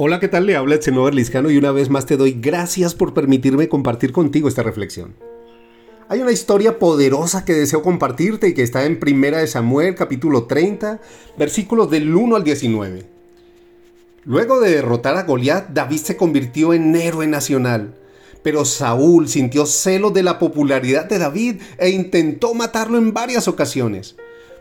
Hola, 0.00 0.20
¿qué 0.20 0.28
tal? 0.28 0.46
Le 0.46 0.54
habla 0.54 0.76
Etsenover 0.76 1.12
Liscano 1.12 1.50
y 1.50 1.58
una 1.58 1.72
vez 1.72 1.90
más 1.90 2.06
te 2.06 2.16
doy 2.16 2.38
gracias 2.40 2.94
por 2.94 3.14
permitirme 3.14 3.68
compartir 3.68 4.12
contigo 4.12 4.46
esta 4.46 4.62
reflexión. 4.62 5.16
Hay 6.08 6.20
una 6.20 6.30
historia 6.30 6.78
poderosa 6.78 7.44
que 7.44 7.52
deseo 7.52 7.82
compartirte 7.82 8.46
y 8.46 8.54
que 8.54 8.62
está 8.62 8.84
en 8.84 9.00
Primera 9.00 9.38
de 9.38 9.48
Samuel, 9.48 9.96
capítulo 9.96 10.44
30, 10.44 11.00
versículos 11.36 11.90
del 11.90 12.14
1 12.14 12.36
al 12.36 12.44
19. 12.44 13.06
Luego 14.24 14.60
de 14.60 14.70
derrotar 14.70 15.16
a 15.16 15.24
Goliat, 15.24 15.70
David 15.70 15.98
se 15.98 16.16
convirtió 16.16 16.74
en 16.74 16.94
héroe 16.94 17.26
nacional. 17.26 17.96
Pero 18.44 18.64
Saúl 18.64 19.28
sintió 19.28 19.66
celos 19.66 20.14
de 20.14 20.22
la 20.22 20.38
popularidad 20.38 21.06
de 21.06 21.18
David 21.18 21.56
e 21.76 21.90
intentó 21.90 22.54
matarlo 22.54 22.98
en 22.98 23.12
varias 23.12 23.48
ocasiones. 23.48 24.14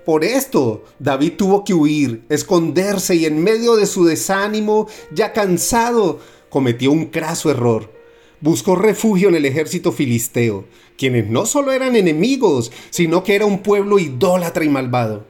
Por 0.08 0.24
esto, 0.24 0.86
David 1.00 1.34
tuvo 1.34 1.66
que 1.66 1.74
huir, 1.74 2.24
esconderse 2.30 3.14
y 3.14 3.26
en 3.26 3.44
medio 3.44 3.76
de 3.76 3.86
su 3.86 4.06
desánimo, 4.06 4.88
ya 5.12 5.34
cansado, 5.34 6.22
cometió 6.48 6.94
un 6.94 7.08
craso 7.08 7.52
error. 7.52 7.92
Buscó 8.40 8.78
refugio 8.78 9.28
en 9.28 9.36
el 9.36 9.44
ejército 9.44 9.92
filisteo, 9.92 10.64
quienes 10.98 11.30
no 11.30 11.46
solo 11.46 11.74
eran 11.74 11.98
enemigos, 11.98 12.72
sino 12.90 13.22
que 13.26 13.36
era 13.36 13.46
un 13.46 13.62
pueblo 13.62 14.00
idólatra 14.00 14.64
y 14.64 14.70
malvado. 14.70 15.26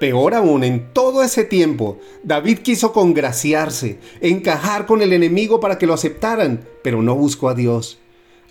Peor 0.00 0.32
aún, 0.32 0.64
en 0.64 0.90
todo 0.94 1.22
ese 1.22 1.44
tiempo, 1.44 1.98
David 2.24 2.60
quiso 2.60 2.94
congraciarse, 2.94 3.98
encajar 4.22 4.86
con 4.86 5.02
el 5.02 5.12
enemigo 5.12 5.60
para 5.60 5.76
que 5.76 5.86
lo 5.86 5.92
aceptaran, 5.92 6.66
pero 6.82 7.02
no 7.02 7.14
buscó 7.14 7.50
a 7.50 7.54
Dios. 7.54 7.98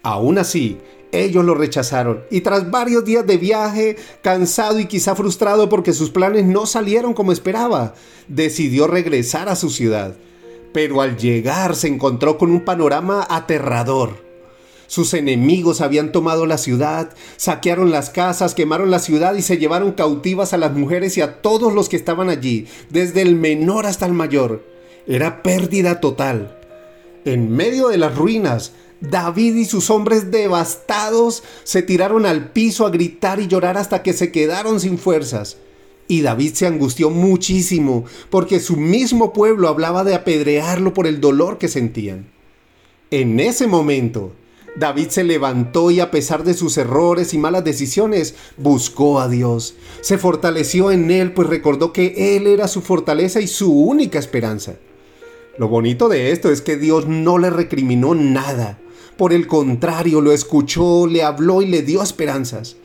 Aún 0.04 0.38
así, 0.38 0.78
ellos 1.12 1.46
lo 1.46 1.56
rechazaron 1.56 2.24
y 2.30 2.42
tras 2.42 2.70
varios 2.70 3.06
días 3.06 3.26
de 3.26 3.38
viaje, 3.38 3.98
cansado 4.22 4.80
y 4.80 4.86
quizá 4.86 5.16
frustrado 5.16 5.70
porque 5.70 5.94
sus 5.94 6.10
planes 6.10 6.46
no 6.46 6.66
salieron 6.66 7.14
como 7.14 7.32
esperaba, 7.32 7.94
decidió 8.28 8.88
regresar 8.88 9.50
a 9.50 9.56
su 9.56 9.70
ciudad. 9.70 10.16
Pero 10.74 11.02
al 11.02 11.18
llegar 11.18 11.76
se 11.76 11.88
encontró 11.88 12.38
con 12.38 12.52
un 12.52 12.66
panorama 12.66 13.26
aterrador. 13.30 14.28
Sus 14.88 15.14
enemigos 15.14 15.82
habían 15.82 16.12
tomado 16.14 16.46
la 16.46 16.58
ciudad, 16.58 17.10
saquearon 17.36 17.92
las 17.92 18.10
casas, 18.10 18.56
quemaron 18.56 18.90
la 18.90 19.00
ciudad 19.00 19.36
y 19.36 19.42
se 19.42 19.58
llevaron 19.58 19.92
cautivas 19.92 20.54
a 20.54 20.58
las 20.58 20.74
mujeres 20.74 21.18
y 21.18 21.22
a 21.22 21.42
todos 21.42 21.74
los 21.74 21.90
que 21.90 21.98
estaban 21.98 22.30
allí, 22.30 22.68
desde 22.90 23.22
el 23.22 23.36
menor 23.36 23.86
hasta 23.86 24.06
el 24.06 24.14
mayor. 24.14 24.64
Era 25.06 25.44
pérdida 25.44 26.00
total. 26.00 26.58
En 27.26 27.52
medio 27.54 27.90
de 27.90 27.98
las 27.98 28.16
ruinas, 28.16 28.72
David 29.02 29.56
y 29.56 29.66
sus 29.66 29.90
hombres 29.90 30.32
devastados 30.32 31.44
se 31.64 31.82
tiraron 31.84 32.26
al 32.26 32.52
piso 32.52 32.86
a 32.86 32.90
gritar 32.90 33.40
y 33.40 33.48
llorar 33.48 33.78
hasta 33.78 34.04
que 34.04 34.14
se 34.14 34.32
quedaron 34.32 34.80
sin 34.80 34.98
fuerzas. 34.98 35.58
Y 36.08 36.22
David 36.22 36.54
se 36.54 36.68
angustió 36.68 37.10
muchísimo 37.10 38.06
porque 38.30 38.60
su 38.60 38.78
mismo 38.78 39.34
pueblo 39.34 39.68
hablaba 39.68 40.04
de 40.04 40.16
apedrearlo 40.16 40.94
por 40.94 41.06
el 41.06 41.20
dolor 41.20 41.58
que 41.58 41.68
sentían. 41.68 42.30
En 43.12 43.40
ese 43.40 43.68
momento, 43.68 44.34
David 44.78 45.10
se 45.10 45.24
levantó 45.24 45.92
y 45.92 46.00
a 46.00 46.12
pesar 46.12 46.44
de 46.44 46.54
sus 46.54 46.78
errores 46.78 47.34
y 47.34 47.38
malas 47.38 47.64
decisiones, 47.64 48.36
buscó 48.58 49.20
a 49.20 49.28
Dios. 49.28 49.76
Se 50.02 50.18
fortaleció 50.18 50.92
en 50.92 51.10
él, 51.10 51.34
pues 51.34 51.50
recordó 51.50 51.92
que 51.92 52.36
Él 52.36 52.48
era 52.48 52.68
su 52.68 52.82
fortaleza 52.82 53.42
y 53.42 53.48
su 53.48 53.74
única 53.74 54.20
esperanza. 54.20 54.76
Lo 55.58 55.68
bonito 55.68 56.10
de 56.10 56.32
esto 56.32 56.52
es 56.52 56.62
que 56.62 56.78
Dios 56.78 57.08
no 57.08 57.40
le 57.40 57.50
recriminó 57.50 58.14
nada. 58.14 58.78
Por 59.18 59.34
el 59.34 59.48
contrario, 59.48 60.22
lo 60.22 60.32
escuchó, 60.32 61.08
le 61.08 61.24
habló 61.24 61.62
y 61.62 61.66
le 61.66 61.82
dio 61.82 62.04
esperanzas. 62.04 62.78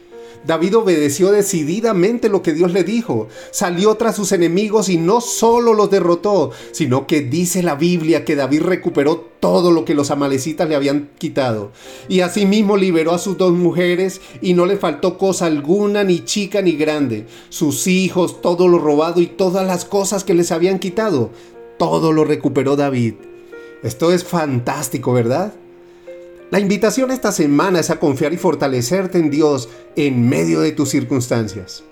David 0.44 0.76
obedeció 0.76 1.30
decididamente 1.30 2.28
lo 2.28 2.42
que 2.42 2.52
Dios 2.52 2.72
le 2.72 2.82
dijo. 2.82 3.28
Salió 3.52 3.94
tras 3.94 4.16
sus 4.16 4.32
enemigos 4.32 4.88
y 4.88 4.96
no 4.96 5.20
solo 5.20 5.72
los 5.72 5.90
derrotó, 5.90 6.50
sino 6.72 7.06
que 7.06 7.20
dice 7.20 7.62
la 7.62 7.76
Biblia 7.76 8.24
que 8.24 8.34
David 8.34 8.62
recuperó 8.62 9.18
todo 9.38 9.70
lo 9.70 9.84
que 9.84 9.94
los 9.94 10.10
amalecitas 10.10 10.68
le 10.68 10.74
habían 10.74 11.10
quitado. 11.18 11.70
Y 12.08 12.20
asimismo 12.20 12.76
liberó 12.76 13.12
a 13.12 13.18
sus 13.18 13.38
dos 13.38 13.52
mujeres 13.52 14.20
y 14.40 14.54
no 14.54 14.66
le 14.66 14.76
faltó 14.76 15.16
cosa 15.16 15.46
alguna, 15.46 16.02
ni 16.02 16.24
chica 16.24 16.60
ni 16.60 16.72
grande. 16.72 17.26
Sus 17.48 17.86
hijos, 17.86 18.40
todo 18.40 18.66
lo 18.66 18.78
robado 18.78 19.20
y 19.20 19.26
todas 19.26 19.66
las 19.66 19.84
cosas 19.84 20.24
que 20.24 20.34
les 20.34 20.50
habían 20.50 20.80
quitado. 20.80 21.30
Todo 21.78 22.10
lo 22.10 22.24
recuperó 22.24 22.74
David. 22.74 23.14
Esto 23.84 24.12
es 24.12 24.24
fantástico, 24.24 25.12
¿verdad? 25.12 25.54
La 26.52 26.60
invitación 26.60 27.10
esta 27.10 27.32
semana 27.32 27.80
es 27.80 27.88
a 27.88 27.98
confiar 27.98 28.34
y 28.34 28.36
fortalecerte 28.36 29.16
en 29.16 29.30
Dios 29.30 29.70
en 29.96 30.28
medio 30.28 30.60
de 30.60 30.72
tus 30.72 30.90
circunstancias. 30.90 31.82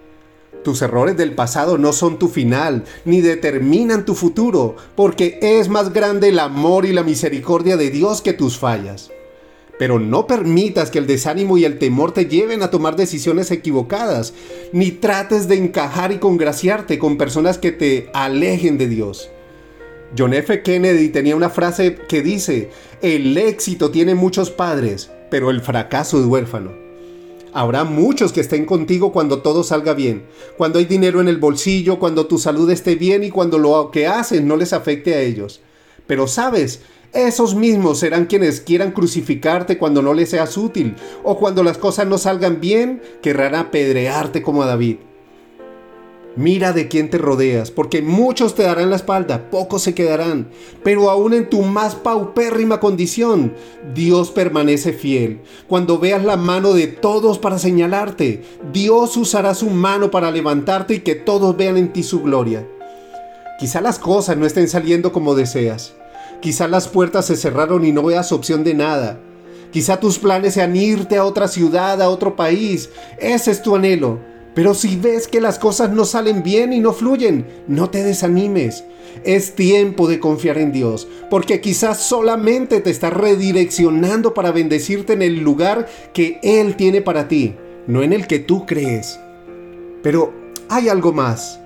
Tus 0.63 0.83
errores 0.83 1.17
del 1.17 1.35
pasado 1.35 1.79
no 1.79 1.95
son 1.95 2.19
tu 2.19 2.29
final, 2.29 2.85
ni 3.07 3.23
determinan 3.23 4.05
tu 4.05 4.15
futuro, 4.15 4.77
porque 4.97 5.39
es 5.41 5.71
más 5.71 5.95
grande 5.95 6.29
el 6.29 6.39
amor 6.39 6.85
y 6.85 6.93
la 6.93 7.03
misericordia 7.03 7.79
de 7.79 7.89
Dios 7.89 8.21
que 8.21 8.35
tus 8.35 8.59
fallas. 8.59 9.11
Pero 9.79 9.99
no 9.99 10.27
permitas 10.27 10.91
que 10.91 10.99
el 10.99 11.07
desánimo 11.07 11.57
y 11.57 11.65
el 11.65 11.79
temor 11.79 12.13
te 12.13 12.27
lleven 12.27 12.63
a 12.63 12.71
tomar 12.71 12.97
decisiones 12.97 13.51
equivocadas, 13.51 14.35
ni 14.75 14.91
trates 14.91 15.49
de 15.49 15.57
encajar 15.57 16.13
y 16.13 16.19
congraciarte 16.19 16.99
con 16.99 17.17
personas 17.17 17.57
que 17.57 17.73
te 17.73 18.11
alejen 18.13 18.77
de 18.77 18.89
Dios. 18.89 19.31
John 20.17 20.35
F. 20.35 20.63
Kennedy 20.63 21.09
tenía 21.11 21.37
una 21.37 21.51
frase 21.51 21.95
que 22.09 22.23
dice, 22.23 22.71
el 23.01 23.37
éxito 23.37 23.91
tiene 23.91 24.15
muchos 24.15 24.51
padres, 24.51 25.11
pero 25.31 25.51
el 25.51 25.61
fracaso 25.61 26.19
es 26.19 26.27
huérfano. 26.27 26.73
Habrá 27.53 27.85
muchos 27.85 28.33
que 28.33 28.41
estén 28.41 28.65
contigo 28.65 29.13
cuando 29.13 29.43
todo 29.43 29.65
salga 29.65 29.95
bien, 29.95 30.25
cuando 30.57 30.79
hay 30.79 30.85
dinero 30.85 31.21
en 31.21 31.29
el 31.29 31.39
bolsillo, 31.39 31.99
cuando 31.99 32.27
tu 32.27 32.39
salud 32.39 32.71
esté 32.71 32.95
bien 32.95 33.25
y 33.25 33.31
cuando 33.31 33.59
lo 33.59 33.91
que 33.91 34.07
haces 34.07 34.43
no 34.43 34.57
les 34.57 34.73
afecte 34.73 35.15
a 35.15 35.21
ellos. 35.21 35.61
Pero 36.07 36.27
sabes, 36.27 36.83
esos 37.13 37.55
mismos 37.57 37.99
serán 37.99 38.27
quienes 38.27 38.61
quieran 38.61 38.93
crucificarte 38.93 39.79
cuando 39.79 40.01
no 40.03 40.15
les 40.15 40.31
seas 40.31 40.57
útil, 40.57 40.95
o 41.25 41.39
cuando 41.39 41.63
las 41.65 41.79
cosas 41.79 42.07
no 42.07 42.19
salgan 42.19 42.61
bien, 42.61 43.03
querrán 43.21 43.57
apedrearte 43.57 44.43
como 44.43 44.63
a 44.63 44.67
David. 44.67 44.99
Mira 46.37 46.73
de 46.73 46.87
quién 46.87 47.11
te 47.11 47.19
rodeas, 47.19 47.73
porque 47.73 48.03
muchos 48.03 48.55
te 48.55 48.63
darán 48.63 48.91
la 48.91 48.97
espalda, 48.97 49.51
pocos 49.51 49.83
se 49.83 49.95
quedarán, 49.95 50.49
pero 50.85 51.11
aún 51.11 51.35
en 51.35 51.51
tu 51.51 51.63
más 51.63 51.97
paupérrima 51.97 52.79
condición, 52.79 53.53
Dios 53.95 54.31
permanece 54.31 54.93
fiel. 54.93 55.41
Cuando 55.67 55.99
veas 55.99 56.25
la 56.25 56.37
mano 56.37 56.73
de 56.73 56.87
todos 56.87 57.41
para 57.41 57.59
señalarte, 57.59 58.45
Dios 58.73 59.17
usará 59.17 59.55
su 59.55 59.71
mano 59.71 60.13
para 60.13 60.31
levantarte 60.31 60.95
y 60.95 61.01
que 61.01 61.17
todos 61.17 61.57
vean 61.57 61.77
en 61.77 61.93
ti 61.93 62.05
su 62.05 62.23
gloria. 62.23 62.65
Quizá 63.59 63.81
las 63.81 63.99
cosas 63.99 64.37
no 64.37 64.47
estén 64.47 64.69
saliendo 64.69 65.13
como 65.13 65.35
deseas. 65.35 65.95
Quizá 66.41 66.69
las 66.69 66.87
puertas 66.87 67.27
se 67.27 67.37
cerraron 67.37 67.85
y 67.85 67.91
no 67.91 68.05
veas 68.05 68.31
opción 68.31 68.63
de 68.63 68.75
nada. 68.75 69.19
Quizá 69.73 69.99
tus 69.99 70.19
planes 70.19 70.55
sean 70.55 70.77
irte 70.77 71.17
a 71.17 71.25
otra 71.25 71.49
ciudad, 71.49 72.01
a 72.01 72.09
otro 72.09 72.37
país. 72.37 72.89
Ese 73.19 73.51
es 73.51 73.63
tu 73.63 73.75
anhelo. 73.75 74.30
Pero 74.55 74.75
si 74.75 74.97
ves 74.97 75.29
que 75.29 75.41
las 75.41 75.59
cosas 75.59 75.91
no 75.91 76.05
salen 76.05 76.43
bien 76.43 76.73
y 76.73 76.81
no 76.81 76.93
fluyen, 76.93 77.47
no 77.69 77.89
te 77.91 78.03
desanimes. 78.03 78.85
Es 79.25 79.55
tiempo 79.55 80.09
de 80.09 80.19
confiar 80.19 80.59
en 80.59 80.73
Dios, 80.73 81.07
porque 81.31 81.61
quizás 81.61 82.01
solamente 82.03 82.81
te 82.81 82.91
está 82.91 83.11
redireccionando 83.11 84.35
para 84.35 84.51
bendecirte 84.51 85.13
en 85.13 85.23
el 85.23 85.41
lugar 85.41 85.87
que 86.13 86.41
Él 86.43 86.77
tiene 86.77 87.01
para 87.03 87.29
ti, 87.29 87.55
no 87.87 88.03
en 88.03 88.13
el 88.13 88.27
que 88.27 88.39
tú 88.39 88.67
crees. 88.67 89.21
Pero 90.03 90.33
hay 90.69 90.89
algo 90.89 91.13
más. 91.13 91.61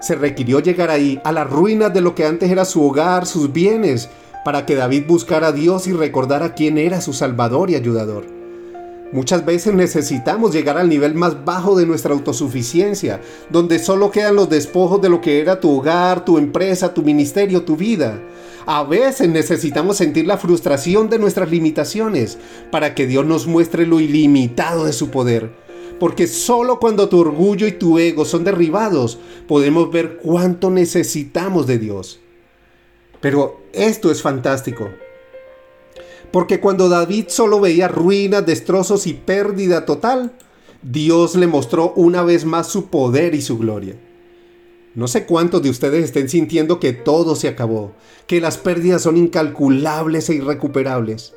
Se 0.00 0.14
requirió 0.14 0.60
llegar 0.60 0.90
ahí, 0.90 1.20
a 1.24 1.32
las 1.32 1.48
ruinas 1.48 1.92
de 1.94 2.00
lo 2.00 2.14
que 2.14 2.26
antes 2.26 2.50
era 2.50 2.64
su 2.64 2.84
hogar, 2.84 3.26
sus 3.26 3.52
bienes, 3.52 4.08
para 4.44 4.66
que 4.66 4.74
David 4.74 5.04
buscara 5.06 5.48
a 5.48 5.52
Dios 5.52 5.86
y 5.86 5.92
recordara 5.92 6.54
quién 6.54 6.78
era 6.78 7.00
su 7.00 7.12
Salvador 7.12 7.70
y 7.70 7.76
ayudador. 7.76 8.35
Muchas 9.12 9.44
veces 9.44 9.72
necesitamos 9.72 10.52
llegar 10.52 10.76
al 10.76 10.88
nivel 10.88 11.14
más 11.14 11.44
bajo 11.44 11.76
de 11.76 11.86
nuestra 11.86 12.12
autosuficiencia, 12.12 13.20
donde 13.50 13.78
solo 13.78 14.10
quedan 14.10 14.34
los 14.34 14.48
despojos 14.48 15.00
de 15.00 15.08
lo 15.08 15.20
que 15.20 15.40
era 15.40 15.60
tu 15.60 15.78
hogar, 15.78 16.24
tu 16.24 16.38
empresa, 16.38 16.92
tu 16.92 17.02
ministerio, 17.02 17.62
tu 17.62 17.76
vida. 17.76 18.20
A 18.66 18.82
veces 18.82 19.28
necesitamos 19.28 19.98
sentir 19.98 20.26
la 20.26 20.38
frustración 20.38 21.08
de 21.08 21.20
nuestras 21.20 21.48
limitaciones 21.48 22.36
para 22.72 22.96
que 22.96 23.06
Dios 23.06 23.24
nos 23.24 23.46
muestre 23.46 23.86
lo 23.86 24.00
ilimitado 24.00 24.84
de 24.84 24.92
su 24.92 25.08
poder. 25.10 25.52
Porque 26.00 26.26
solo 26.26 26.80
cuando 26.80 27.08
tu 27.08 27.20
orgullo 27.20 27.68
y 27.68 27.72
tu 27.72 28.00
ego 28.00 28.24
son 28.24 28.42
derribados 28.42 29.18
podemos 29.46 29.90
ver 29.92 30.18
cuánto 30.18 30.68
necesitamos 30.68 31.68
de 31.68 31.78
Dios. 31.78 32.18
Pero 33.20 33.60
esto 33.72 34.10
es 34.10 34.20
fantástico. 34.20 34.88
Porque 36.30 36.60
cuando 36.60 36.88
David 36.88 37.26
solo 37.28 37.60
veía 37.60 37.88
ruinas, 37.88 38.44
destrozos 38.44 39.06
y 39.06 39.14
pérdida 39.14 39.86
total, 39.86 40.32
Dios 40.82 41.34
le 41.36 41.46
mostró 41.46 41.92
una 41.96 42.22
vez 42.22 42.44
más 42.44 42.68
su 42.68 42.86
poder 42.86 43.34
y 43.34 43.42
su 43.42 43.58
gloria. 43.58 43.96
No 44.94 45.08
sé 45.08 45.26
cuántos 45.26 45.62
de 45.62 45.70
ustedes 45.70 46.04
estén 46.04 46.28
sintiendo 46.28 46.80
que 46.80 46.92
todo 46.92 47.36
se 47.36 47.48
acabó, 47.48 47.92
que 48.26 48.40
las 48.40 48.56
pérdidas 48.56 49.02
son 49.02 49.16
incalculables 49.16 50.30
e 50.30 50.34
irrecuperables. 50.36 51.34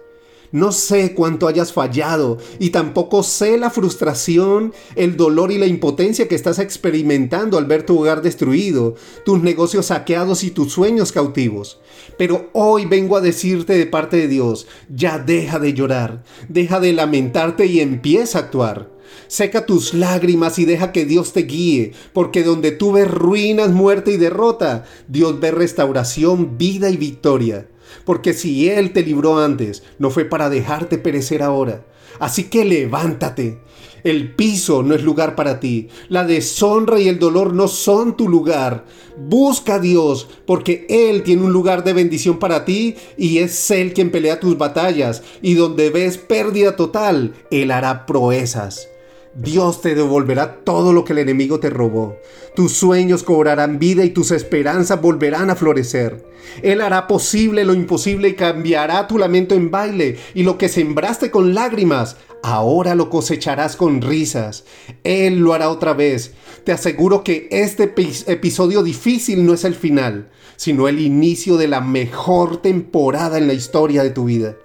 No 0.51 0.71
sé 0.71 1.13
cuánto 1.13 1.47
hayas 1.47 1.73
fallado 1.73 2.37
y 2.57 2.71
tampoco 2.71 3.23
sé 3.23 3.57
la 3.57 3.69
frustración, 3.69 4.73
el 4.95 5.15
dolor 5.15 5.51
y 5.51 5.57
la 5.57 5.67
impotencia 5.67 6.27
que 6.27 6.35
estás 6.35 6.59
experimentando 6.59 7.57
al 7.57 7.65
ver 7.65 7.85
tu 7.85 7.99
hogar 7.99 8.21
destruido, 8.21 8.95
tus 9.25 9.41
negocios 9.41 9.87
saqueados 9.87 10.43
y 10.43 10.51
tus 10.51 10.73
sueños 10.73 11.11
cautivos. 11.11 11.79
Pero 12.17 12.49
hoy 12.53 12.85
vengo 12.85 13.15
a 13.15 13.21
decirte 13.21 13.73
de 13.73 13.85
parte 13.85 14.17
de 14.17 14.27
Dios, 14.27 14.67
ya 14.89 15.19
deja 15.19 15.59
de 15.59 15.73
llorar, 15.73 16.23
deja 16.47 16.79
de 16.79 16.93
lamentarte 16.93 17.67
y 17.67 17.79
empieza 17.79 18.39
a 18.39 18.41
actuar. 18.41 18.98
Seca 19.27 19.65
tus 19.65 19.93
lágrimas 19.93 20.59
y 20.59 20.65
deja 20.65 20.91
que 20.91 21.05
Dios 21.05 21.33
te 21.33 21.41
guíe, 21.41 21.93
porque 22.13 22.43
donde 22.43 22.71
tú 22.71 22.93
ves 22.93 23.09
ruinas, 23.09 23.71
muerte 23.71 24.11
y 24.11 24.17
derrota, 24.17 24.85
Dios 25.07 25.39
ve 25.39 25.51
restauración, 25.51 26.57
vida 26.57 26.89
y 26.89 26.97
victoria 26.97 27.67
porque 28.05 28.33
si 28.33 28.69
Él 28.69 28.93
te 28.93 29.03
libró 29.03 29.39
antes, 29.39 29.83
no 29.97 30.09
fue 30.09 30.25
para 30.25 30.49
dejarte 30.49 30.97
perecer 30.97 31.43
ahora. 31.43 31.85
Así 32.19 32.45
que 32.45 32.65
levántate. 32.65 33.59
El 34.03 34.33
piso 34.33 34.81
no 34.81 34.95
es 34.95 35.03
lugar 35.03 35.35
para 35.35 35.59
ti. 35.59 35.89
La 36.07 36.25
deshonra 36.25 36.99
y 36.99 37.09
el 37.09 37.19
dolor 37.19 37.53
no 37.53 37.67
son 37.67 38.15
tu 38.15 38.29
lugar. 38.29 38.85
Busca 39.17 39.75
a 39.75 39.79
Dios, 39.79 40.27
porque 40.45 40.85
Él 40.89 41.23
tiene 41.23 41.43
un 41.43 41.51
lugar 41.51 41.83
de 41.83 41.93
bendición 41.93 42.39
para 42.39 42.63
ti 42.63 42.95
y 43.17 43.39
es 43.39 43.69
Él 43.71 43.93
quien 43.93 44.09
pelea 44.09 44.39
tus 44.39 44.57
batallas. 44.57 45.21
Y 45.41 45.55
donde 45.55 45.89
ves 45.89 46.17
pérdida 46.17 46.75
total, 46.75 47.33
Él 47.51 47.71
hará 47.71 48.05
proezas. 48.05 48.87
Dios 49.35 49.81
te 49.81 49.93
devolverá 49.93 50.63
todo 50.63 50.91
lo 50.91 51.05
que 51.05 51.13
el 51.13 51.19
enemigo 51.19 51.59
te 51.59 51.69
robó. 51.69 52.17
Tus 52.55 52.73
sueños 52.73 53.23
cobrarán 53.23 53.77
vida 53.77 54.03
y 54.03 54.09
tus 54.09 54.31
esperanzas 54.31 54.99
volverán 55.01 55.49
a 55.49 55.55
florecer. 55.55 56.25
Él 56.63 56.81
hará 56.81 57.05
posible 57.05 57.63
lo 57.63 57.73
imposible 57.73 58.29
y 58.29 58.33
cambiará 58.33 59.07
tu 59.07 59.17
lamento 59.17 59.53
en 59.53 59.69
baile 59.69 60.17
y 60.33 60.43
lo 60.43 60.57
que 60.57 60.67
sembraste 60.67 61.29
con 61.29 61.53
lágrimas, 61.53 62.17
ahora 62.41 62.95
lo 62.95 63.09
cosecharás 63.11 63.75
con 63.75 64.01
risas. 64.01 64.65
Él 65.03 65.39
lo 65.39 65.53
hará 65.53 65.69
otra 65.69 65.93
vez. 65.93 66.33
Te 66.63 66.71
aseguro 66.71 67.23
que 67.23 67.47
este 67.51 67.93
episodio 68.27 68.81
difícil 68.81 69.45
no 69.45 69.53
es 69.53 69.63
el 69.63 69.75
final, 69.75 70.29
sino 70.55 70.87
el 70.87 70.99
inicio 70.99 71.57
de 71.57 71.67
la 71.67 71.81
mejor 71.81 72.61
temporada 72.61 73.37
en 73.37 73.47
la 73.47 73.53
historia 73.53 74.01
de 74.01 74.09
tu 74.09 74.25
vida. 74.25 74.55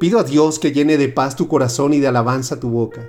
Pido 0.00 0.18
a 0.18 0.24
Dios 0.24 0.58
que 0.58 0.72
llene 0.72 0.98
de 0.98 1.08
paz 1.08 1.36
tu 1.36 1.46
corazón 1.46 1.94
y 1.94 2.00
de 2.00 2.08
alabanza 2.08 2.58
tu 2.58 2.68
boca. 2.68 3.08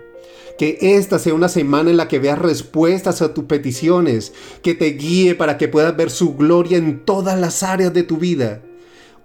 Que 0.57 0.77
esta 0.79 1.19
sea 1.19 1.33
una 1.33 1.49
semana 1.49 1.89
en 1.89 1.97
la 1.97 2.07
que 2.07 2.19
veas 2.19 2.39
respuestas 2.39 3.21
a 3.21 3.33
tus 3.33 3.45
peticiones, 3.45 4.33
que 4.61 4.73
te 4.73 4.91
guíe 4.91 5.35
para 5.35 5.57
que 5.57 5.67
puedas 5.67 5.95
ver 5.97 6.09
su 6.09 6.35
gloria 6.35 6.77
en 6.77 7.03
todas 7.03 7.39
las 7.39 7.63
áreas 7.63 7.93
de 7.93 8.03
tu 8.03 8.17
vida. 8.17 8.61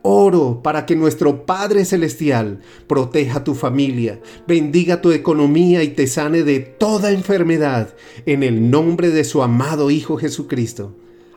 Oro 0.03 0.61
para 0.63 0.87
que 0.87 0.97
nuestro 0.97 1.45
Padre 1.45 1.85
Celestial 1.85 2.61
proteja 2.87 3.45
tu 3.45 3.55
familia, 3.55 4.19
bendiga 4.49 5.03
tu 5.03 5.13
economía 5.13 5.83
y 5.83 5.89
te 5.89 6.07
sane 6.07 6.43
de 6.43 6.61
toda 6.61 7.13
enfermedad 7.13 7.95
en 8.25 8.43
el 8.43 8.71
nombre 8.71 9.11
de 9.11 9.25
su 9.25 9.43
amado 9.43 9.91
Hijo 9.91 10.17
Jesucristo. 10.17 10.97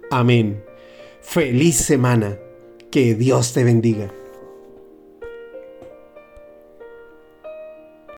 Amén. 0.10 0.64
Feliz 1.22 1.76
semana. 1.76 2.38
Que 2.90 3.16
Dios 3.16 3.54
te 3.54 3.64
bendiga. 3.64 4.14